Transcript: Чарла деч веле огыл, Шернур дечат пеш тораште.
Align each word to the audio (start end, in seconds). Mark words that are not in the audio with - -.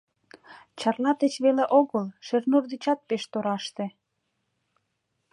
Чарла 0.79 1.11
деч 1.21 1.33
веле 1.45 1.65
огыл, 1.79 2.05
Шернур 2.25 2.63
дечат 2.71 2.99
пеш 3.07 3.23
тораште. 3.31 3.85